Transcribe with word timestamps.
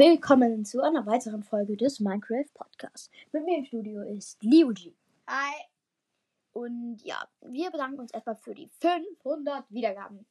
Willkommen 0.00 0.64
zu 0.64 0.80
einer 0.80 1.04
weiteren 1.04 1.42
Folge 1.42 1.76
des 1.76 2.00
Minecraft 2.00 2.46
Podcasts. 2.54 3.10
Mit 3.32 3.44
mir 3.44 3.58
im 3.58 3.66
Studio 3.66 4.00
ist 4.00 4.42
Liuji. 4.42 4.96
Hi. 5.26 5.52
Und 6.54 7.02
ja, 7.04 7.22
wir 7.42 7.70
bedanken 7.70 8.00
uns 8.00 8.10
erstmal 8.10 8.36
für 8.36 8.54
die 8.54 8.70
500 8.80 9.70
Wiedergaben. 9.70 10.24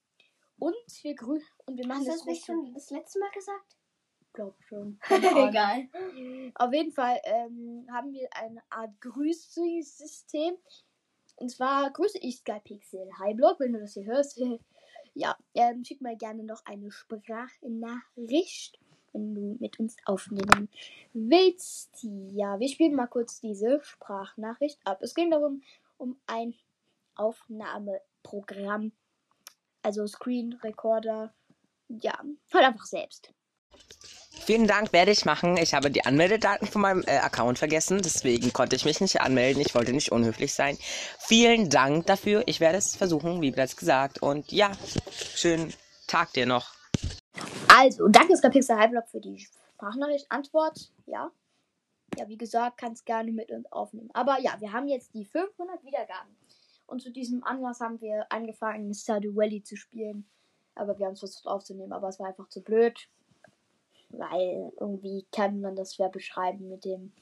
Und 0.58 0.74
wir 1.04 1.14
grüßen 1.14 1.48
und 1.68 1.78
wir 1.78 1.86
machen 1.86 2.00
Hast 2.00 2.08
du 2.08 2.12
das 2.14 2.18
das 2.18 2.26
nicht 2.26 2.46
schon 2.48 2.74
das 2.74 2.90
letzte 2.90 3.20
Mal 3.20 3.30
gesagt? 3.30 3.78
Glaub 4.34 4.56
schon. 4.64 5.00
Egal. 5.12 5.88
Auf 6.56 6.74
jeden 6.74 6.92
Fall 6.92 7.22
ähm, 7.24 7.86
haben 7.92 8.12
wir 8.12 8.28
eine 8.34 8.64
Art 8.72 9.00
Grüßsystem. 9.02 10.56
Und 11.36 11.52
zwar 11.52 11.92
grüße 11.92 12.18
ich 12.18 12.38
Skypixel 12.38 13.08
Highblock, 13.20 13.60
wenn 13.60 13.74
du 13.74 13.82
das 13.82 13.94
hier 13.94 14.06
hörst. 14.06 14.42
ja, 15.14 15.38
ähm, 15.54 15.84
schick 15.84 16.02
mal 16.02 16.18
gerne 16.18 16.44
noch 16.44 16.66
eine 16.66 16.90
Sprachnachricht, 16.90 18.80
wenn 19.14 19.36
du 19.36 19.58
mit 19.60 19.80
uns 19.80 19.96
aufnehmen 20.06 20.70
willst. 21.14 21.90
Ja, 22.04 22.60
wir 22.60 22.68
spielen 22.68 22.96
mal 22.96 23.08
kurz 23.08 23.40
diese 23.40 23.80
Sprachnachricht 23.84 24.80
ab. 24.86 25.00
Es 25.02 25.14
ging 25.14 25.32
darum, 25.32 25.62
um 25.98 26.20
ein 26.28 26.54
Aufnahmeprogramm. 27.16 28.92
Also 29.82 30.08
Screen 30.08 30.54
Recorder. 30.64 31.34
Ja, 31.88 32.20
halt 32.54 32.66
einfach 32.66 32.86
selbst. 32.86 33.34
Vielen 34.46 34.68
Dank, 34.68 34.94
werde 34.94 35.12
ich 35.12 35.26
machen. 35.26 35.58
Ich 35.58 35.74
habe 35.74 35.92
die 35.92 36.06
Anmeldedaten 36.06 36.68
von 36.68 36.82
meinem 36.82 37.04
äh, 37.06 37.18
Account 37.18 37.60
vergessen, 37.60 38.02
deswegen 38.02 38.52
konnte 38.54 38.76
ich 38.76 38.86
mich 38.86 39.02
nicht 39.02 39.22
anmelden. 39.22 39.62
Ich 39.62 39.76
wollte 39.76 39.94
nicht 39.94 40.12
unhöflich 40.12 40.54
sein. 40.54 40.78
Vielen 41.20 41.70
Dank 41.70 42.08
dafür. 42.08 42.44
Ich 42.46 42.60
werde 42.60 42.78
es 42.78 42.96
versuchen, 42.96 43.42
wie 43.42 43.52
bereits 43.52 43.76
gesagt. 43.76 44.22
Und 44.22 44.52
ja, 44.52 44.72
schönen 45.36 45.74
Tag 46.08 46.34
dir 46.34 46.46
noch. 46.46 46.79
Also, 47.82 48.10
danke 48.10 48.36
Skapixel 48.36 48.78
Halbblock 48.78 49.08
für 49.08 49.22
die 49.22 49.40
Sprachnachricht. 49.40 50.30
Antwort, 50.30 50.92
ja. 51.06 51.32
Ja, 52.18 52.28
wie 52.28 52.38
gesagt, 52.38 52.78
kannst 52.78 53.06
gerne 53.06 53.32
mit 53.32 53.52
uns 53.52 53.72
aufnehmen. 53.72 54.10
Aber 54.14 54.38
ja, 54.42 54.60
wir 54.60 54.74
haben 54.74 54.90
jetzt 54.90 55.14
die 55.14 55.24
500 55.24 55.82
Wiedergaben. 55.86 56.36
Und 56.88 57.02
zu 57.02 57.10
diesem 57.10 57.42
Anlass 57.46 57.80
haben 57.80 58.02
wir 58.02 58.30
angefangen, 58.30 58.94
Stardew 58.94 59.34
Valley 59.34 59.64
zu 59.64 59.78
spielen. 59.78 60.30
Aber 60.76 61.00
wir 61.00 61.06
haben 61.06 61.14
es 61.14 61.20
versucht 61.20 61.48
aufzunehmen, 61.48 61.94
aber 61.94 62.10
es 62.10 62.20
war 62.20 62.28
einfach 62.28 62.50
zu 62.50 62.62
blöd. 62.62 63.08
Weil 64.10 64.74
irgendwie 64.78 65.26
kann 65.32 65.62
man 65.62 65.78
das 65.78 65.96
schwer 65.96 66.10
beschreiben 66.10 66.68
mit 66.68 66.84
dem, 66.84 67.14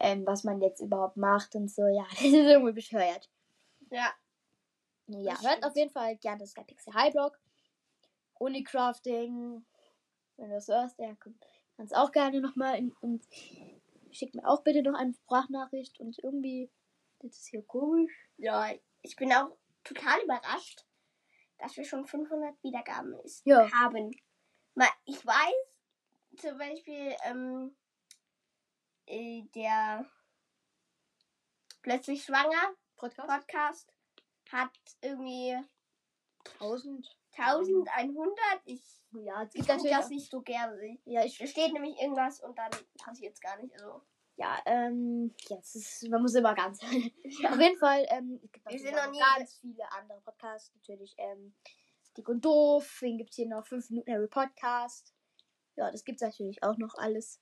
ähm, 0.00 0.26
was 0.26 0.42
man 0.42 0.60
jetzt 0.60 0.80
überhaupt 0.80 1.16
macht 1.16 1.54
und 1.54 1.70
so. 1.70 1.86
Ja, 1.86 2.06
das 2.10 2.24
ist 2.24 2.34
irgendwie 2.34 2.72
bescheuert. 2.72 3.30
Ja. 3.90 4.10
Ja, 5.06 5.40
hört 5.42 5.64
auf 5.64 5.76
jeden 5.76 5.92
Fall 5.92 6.16
gerne 6.16 6.40
das 6.40 6.50
Skypixel 6.50 6.92
Highblock. 6.92 7.38
Unicrafting. 8.40 9.64
Wenn 10.42 10.48
du 10.48 10.56
das 10.56 10.66
hörst, 10.66 10.98
der 10.98 11.16
kannst 11.76 11.94
auch 11.94 12.10
gerne 12.10 12.40
nochmal 12.40 12.76
in- 12.76 12.90
und 13.00 13.24
schick 14.10 14.34
mir 14.34 14.44
auch 14.44 14.64
bitte 14.64 14.82
noch 14.82 14.98
eine 14.98 15.14
Sprachnachricht 15.14 16.00
und 16.00 16.18
irgendwie 16.18 16.68
das 17.20 17.36
ist 17.36 17.46
hier 17.46 17.62
komisch. 17.62 18.12
Ja, 18.38 18.72
ich 19.02 19.14
bin 19.14 19.32
auch 19.32 19.56
total 19.84 20.20
überrascht, 20.24 20.84
dass 21.58 21.76
wir 21.76 21.84
schon 21.84 22.08
500 22.08 22.60
Wiedergaben 22.64 23.14
ist, 23.20 23.46
Ja. 23.46 23.70
haben. 23.70 24.10
Mal, 24.74 24.88
ich 25.04 25.24
weiß, 25.24 26.40
zum 26.40 26.58
Beispiel, 26.58 27.14
ähm, 27.24 27.76
äh, 29.06 29.42
der 29.54 30.04
plötzlich 31.82 32.24
schwanger 32.24 32.74
Podcast? 32.96 33.28
Podcast 33.28 33.92
hat 34.50 34.72
irgendwie 35.02 35.56
1000. 36.58 37.16
1100. 37.36 38.36
Ich, 38.64 38.82
Ja, 39.12 39.42
es 39.42 39.54
ich 39.54 39.66
gibt 39.66 39.78
gucke 39.78 39.90
das 39.90 40.08
nicht 40.08 40.30
so 40.30 40.40
gerne. 40.40 40.98
ja, 41.04 41.24
ich, 41.24 41.36
steht 41.50 41.72
nämlich 41.72 42.00
irgendwas 42.00 42.40
und 42.40 42.56
dann 42.58 42.70
passiert 42.98 43.34
es 43.34 43.40
gar 43.40 43.56
nicht. 43.60 43.72
Also, 43.74 44.02
ja, 44.36 44.58
ähm, 44.64 45.34
ja, 45.48 45.58
es 45.58 45.74
ist, 45.74 46.08
man 46.08 46.22
muss 46.22 46.34
immer 46.34 46.54
ganz. 46.54 46.80
Auf 46.82 47.60
jeden 47.60 47.78
Fall, 47.78 48.06
ähm, 48.08 48.40
es 48.42 48.52
gibt 48.52 48.70
sind 48.70 48.94
noch 48.94 49.10
nie 49.10 49.20
ganz 49.36 49.58
viele 49.60 49.90
andere 49.92 50.20
Podcasts. 50.22 50.74
Natürlich, 50.74 51.14
ähm, 51.18 51.54
Dick 52.16 52.28
und 52.28 52.44
Doof. 52.44 52.98
Den 53.02 53.18
gibt 53.18 53.30
es 53.30 53.36
hier 53.36 53.48
noch 53.48 53.66
5 53.66 53.90
Minuten 53.90 54.12
Harry 54.12 54.28
Podcast. 54.28 55.14
Ja, 55.76 55.90
das 55.90 56.04
gibt's 56.04 56.22
natürlich 56.22 56.62
auch 56.62 56.76
noch 56.76 56.94
alles. 56.96 57.40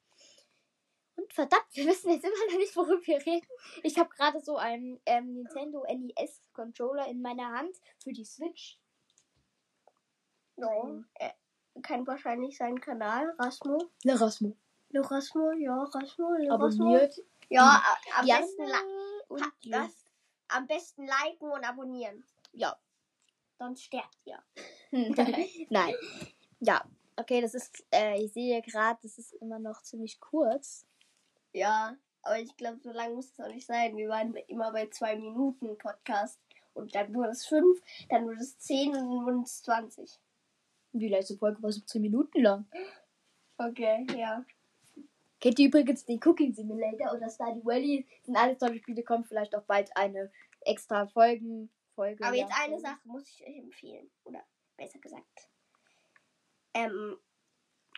Und 1.16 1.32
verdammt, 1.32 1.66
wir 1.72 1.86
wissen 1.86 2.10
jetzt 2.10 2.24
immer 2.24 2.34
noch 2.50 2.58
nicht, 2.58 2.74
worüber 2.76 3.06
wir 3.06 3.26
reden. 3.26 3.46
Ich 3.82 3.98
habe 3.98 4.08
gerade 4.10 4.40
so 4.40 4.56
einen 4.56 5.00
ähm, 5.06 5.34
Nintendo 5.34 5.84
NES 5.88 6.40
Controller 6.52 7.06
in 7.08 7.20
meiner 7.20 7.50
Hand 7.50 7.76
für 8.02 8.12
die 8.12 8.24
Switch. 8.24 8.78
Ja, 10.60 11.04
äh, 11.15 11.31
kennt 11.82 12.06
wahrscheinlich 12.06 12.56
seinen 12.56 12.81
Kanal, 12.81 13.34
Rasmo. 13.38 13.78
Le 14.91 15.09
Rasmo, 15.09 15.53
ja, 15.53 15.82
Rasmo, 15.84 16.32
Le 16.34 16.50
Rasmo. 16.50 16.84
Abonniert. 16.87 17.21
Ja, 17.48 17.82
a- 17.84 18.19
am 18.21 18.26
Gerne 18.26 18.44
besten, 18.47 18.62
und 19.28 19.43
das, 19.66 20.04
am 20.48 20.66
besten 20.66 21.06
liken 21.06 21.50
und 21.50 21.65
abonnieren. 21.65 22.25
Ja. 22.53 22.76
Sonst 23.59 23.82
sterbt 23.84 24.16
ihr. 24.25 24.38
Nein. 25.71 25.94
Ja, 26.60 26.84
okay, 27.16 27.41
das 27.41 27.54
ist, 27.54 27.84
äh, 27.92 28.22
ich 28.22 28.32
sehe 28.32 28.60
gerade, 28.62 28.98
das 29.03 29.19
ist 29.19 29.32
immer 29.34 29.59
noch 29.59 29.82
ziemlich 29.82 30.19
kurz. 30.21 30.87
Ja, 31.53 31.97
aber 32.22 32.38
ich 32.38 32.56
glaube, 32.56 32.78
so 32.82 32.91
lang 32.91 33.15
muss 33.15 33.31
es 33.32 33.41
auch 33.41 33.48
nicht 33.48 33.66
sein. 33.66 33.97
Wir 33.97 34.09
waren 34.09 34.34
immer 34.48 34.72
bei 34.72 34.88
zwei 34.88 35.16
Minuten 35.16 35.77
Podcast. 35.78 36.41
Und 36.72 36.94
dann 36.94 37.12
wurde 37.15 37.31
es 37.31 37.47
fünf, 37.47 37.81
dann 38.09 38.25
wurde 38.27 38.41
es 38.41 38.56
zehn 38.59 38.91
und 38.91 38.94
dann 38.97 39.25
wurden 39.27 39.42
es 39.42 39.62
20. 39.62 40.19
Die 40.92 41.08
letzte 41.08 41.36
Folge 41.36 41.62
war 41.62 41.70
17 41.72 42.00
Minuten 42.02 42.42
lang. 42.42 42.66
Okay, 43.58 44.06
ja. 44.16 44.44
Kennt 45.40 45.58
ihr 45.58 45.68
übrigens 45.68 46.04
den 46.04 46.20
Cooking 46.24 46.52
Simulator 46.52 47.12
oder 47.14 47.30
Stardew 47.30 47.64
Valley? 47.64 48.06
Sind 48.22 48.36
alles 48.36 48.58
tolle 48.58 48.78
Spiele, 48.78 49.02
kommt 49.02 49.26
vielleicht 49.26 49.54
auch 49.54 49.62
bald 49.62 49.94
eine 49.96 50.30
extra 50.62 51.06
Folgen, 51.06 51.70
Folge. 51.94 52.24
Aber 52.24 52.36
ja, 52.36 52.42
jetzt 52.46 52.54
eine. 52.60 52.78
Sache 52.78 53.00
muss 53.04 53.28
ich 53.28 53.46
euch 53.46 53.56
empfehlen. 53.56 54.10
Oder 54.24 54.42
besser 54.76 54.98
gesagt, 54.98 55.48
ähm, 56.74 57.18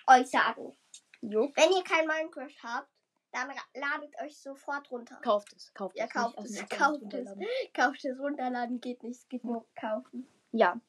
euch 0.07 0.27
sagen. 0.27 0.77
Jo. 1.21 1.51
Wenn 1.55 1.71
ihr 1.73 1.85
kein 1.85 2.07
Minecraft 2.07 2.63
habt, 2.63 2.89
dann 3.33 3.49
ladet 3.75 4.15
euch 4.23 4.39
sofort 4.39 4.91
runter. 4.91 5.17
Kauft 5.23 5.53
es, 5.55 5.73
kauft 5.73 5.97
Ja, 5.97 6.05
es. 6.05 6.11
kauft 6.13 6.39
nicht 6.39 6.63
aus 6.63 6.69
es, 6.71 6.79
kauft 6.79 7.03
runterladen. 7.03 7.47
Kauft 7.75 8.05
es 8.05 8.19
runterladen 8.19 8.81
geht 8.81 9.03
nicht, 9.03 9.21
es 9.21 9.29
geht 9.29 9.45
nur 9.45 9.67
kaufen. 9.75 10.27
Ja. 10.53 10.81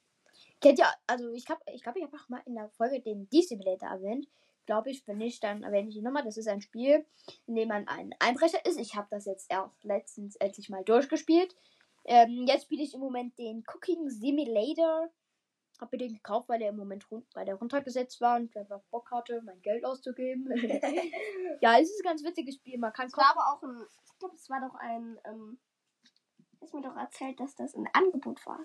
Kennt 0.61 0.79
ihr, 0.79 0.87
also 1.07 1.31
ich 1.31 1.45
glaube, 1.45 1.61
ich, 1.73 1.83
glaub, 1.83 1.95
ich 1.95 2.03
habe 2.03 2.15
auch 2.17 2.29
mal 2.29 2.41
in 2.45 2.55
der 2.55 2.69
Folge 2.69 3.01
den 3.01 3.29
D-Simulator 3.29 3.89
erwähnt. 3.89 4.27
Glaube 4.65 4.91
ich, 4.91 5.05
wenn 5.07 5.17
nicht, 5.17 5.43
dann 5.43 5.63
erwähne 5.63 5.89
ich 5.89 5.97
ihn 5.97 6.03
nochmal. 6.03 6.23
Das 6.23 6.37
ist 6.37 6.47
ein 6.47 6.61
Spiel, 6.61 7.05
in 7.47 7.55
dem 7.55 7.67
man 7.67 7.87
ein 7.87 8.15
Einbrecher 8.19 8.65
ist. 8.65 8.79
Ich 8.79 8.95
habe 8.95 9.07
das 9.11 9.25
jetzt 9.25 9.51
erst 9.51 9.83
letztens 9.83 10.37
endlich 10.37 10.69
mal 10.69 10.83
durchgespielt. 10.85 11.53
Ähm, 12.05 12.45
jetzt 12.47 12.63
spiele 12.63 12.83
ich 12.83 12.93
im 12.93 13.01
Moment 13.01 13.37
den 13.37 13.63
Cooking 13.67 14.09
Simulator. 14.09 15.09
Habe 15.81 15.97
den 15.97 16.13
gekauft, 16.13 16.47
weil 16.47 16.59
der 16.59 16.69
im 16.69 16.77
Moment 16.77 17.09
run 17.11 17.25
weil 17.33 17.45
der 17.45 17.55
runtergesetzt 17.55 18.21
war 18.21 18.37
und 18.37 18.45
ich 18.45 18.55
einfach 18.55 18.81
Bock 18.89 19.11
hatte, 19.11 19.41
mein 19.41 19.61
Geld 19.61 19.83
auszugeben. 19.83 20.47
ja, 21.61 21.79
es 21.79 21.89
ist 21.89 21.99
ein 22.01 22.09
ganz 22.09 22.23
witziges 22.23 22.55
Spiel. 22.55 22.77
Man 22.77 22.93
kann 22.93 23.07
Es 23.07 23.17
war 23.17 23.31
aber 23.31 23.51
auch 23.51 23.63
ein, 23.63 23.85
ich 24.05 24.19
glaube, 24.19 24.35
es 24.35 24.49
war 24.49 24.61
doch 24.61 24.75
ein, 24.75 25.19
ähm, 25.25 25.59
ist 26.61 26.73
mir 26.73 26.81
doch 26.81 26.95
erzählt, 26.95 27.39
dass 27.39 27.55
das 27.55 27.75
ein 27.75 27.89
Angebot 27.91 28.45
war. 28.45 28.59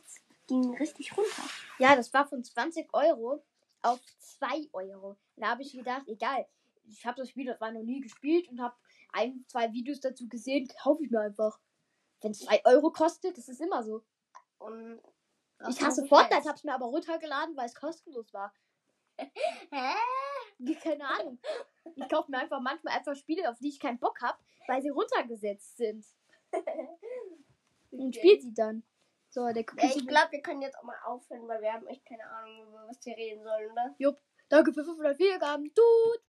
Ging 0.48 0.74
richtig 0.76 1.16
runter. 1.16 1.42
Ja, 1.78 1.94
das 1.94 2.12
war 2.12 2.26
von 2.26 2.42
20 2.42 2.92
Euro 2.92 3.42
auf 3.82 4.00
2 4.18 4.68
Euro. 4.72 5.16
Da 5.36 5.48
habe 5.50 5.62
ich 5.62 5.72
gedacht, 5.72 6.08
egal, 6.08 6.46
ich 6.86 7.04
habe 7.06 7.20
das 7.20 7.28
Spiel 7.28 7.46
das 7.46 7.60
war 7.60 7.70
noch 7.70 7.82
nie 7.82 8.00
gespielt 8.00 8.48
und 8.48 8.60
habe 8.60 8.74
ein, 9.12 9.44
zwei 9.46 9.72
Videos 9.72 10.00
dazu 10.00 10.28
gesehen, 10.28 10.68
kaufe 10.82 11.04
ich 11.04 11.10
mir 11.10 11.20
einfach. 11.20 11.58
Wenn 12.20 12.32
es 12.32 12.40
2 12.40 12.64
Euro 12.64 12.90
kostet, 12.90 13.38
das 13.38 13.48
ist 13.48 13.60
immer 13.60 13.82
so. 13.82 14.02
Und 14.58 15.00
Ich 15.68 15.80
hasse 15.82 16.06
Fortnite, 16.06 16.48
habe 16.48 16.56
es 16.56 16.64
mir 16.64 16.74
aber 16.74 16.86
runtergeladen, 16.86 17.56
weil 17.56 17.66
es 17.66 17.74
kostenlos 17.74 18.32
war. 18.32 18.52
Hä? 19.18 20.74
Keine 20.82 21.06
Ahnung. 21.06 21.38
Ich 21.94 22.08
kaufe 22.08 22.30
mir 22.30 22.38
einfach 22.38 22.60
manchmal 22.60 22.96
einfach 22.96 23.14
Spiele, 23.14 23.48
auf 23.48 23.58
die 23.58 23.68
ich 23.68 23.78
keinen 23.78 23.98
Bock 23.98 24.20
habe, 24.22 24.38
weil 24.66 24.82
sie 24.82 24.88
runtergesetzt 24.88 25.76
sind. 25.76 26.04
Und 27.90 28.16
spielt 28.16 28.42
sie 28.42 28.54
dann. 28.54 28.82
So, 29.30 29.46
der 29.52 29.62
Cookie 29.62 29.86
Ja, 29.86 29.92
ich 29.94 30.06
glaube, 30.06 30.32
wir 30.32 30.42
können 30.42 30.62
jetzt 30.62 30.78
auch 30.78 30.84
mal 30.84 30.98
aufhören, 31.04 31.46
weil 31.48 31.60
wir 31.60 31.72
haben 31.72 31.86
echt 31.86 32.04
keine 32.06 32.24
Ahnung, 32.24 32.68
über 32.68 32.86
was 32.88 33.04
wir 33.04 33.16
reden 33.16 33.42
sollen, 33.42 33.70
oder? 33.70 33.94
Danke 34.48 34.72
für 34.72 34.84
500 34.84 35.18
Wiedergaben. 35.18 35.72
Tut! 35.74 36.22